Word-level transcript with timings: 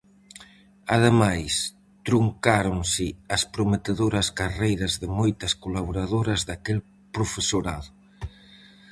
Ademais 0.95 1.53
truncáronse 2.07 3.07
as 3.35 3.43
prometedoras 3.53 4.27
carreiras 4.39 4.93
de 5.01 5.07
moitas 5.19 5.53
colaboradoras 5.63 6.41
daquel 6.49 6.79
profesorado. 7.15 7.89